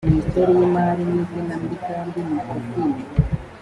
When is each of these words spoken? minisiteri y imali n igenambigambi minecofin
minisiteri 0.07 0.51
y 0.59 0.63
imali 0.67 1.03
n 1.13 1.15
igenambigambi 1.23 2.17
minecofin 2.27 2.91